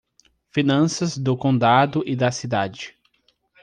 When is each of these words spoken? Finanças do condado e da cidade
Finanças 0.49 1.15
do 1.15 1.37
condado 1.37 2.01
e 2.07 2.15
da 2.15 2.31
cidade 2.31 2.97